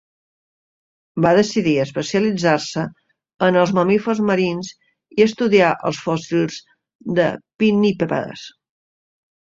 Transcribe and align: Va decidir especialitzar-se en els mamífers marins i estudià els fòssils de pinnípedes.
Va 1.25 1.33
decidir 1.39 1.73
especialitzar-se 1.83 2.87
en 3.49 3.61
els 3.65 3.75
mamífers 3.81 4.25
marins 4.33 4.73
i 5.19 5.29
estudià 5.29 5.71
els 5.93 6.03
fòssils 6.09 6.61
de 7.21 7.33
pinnípedes. 7.63 8.53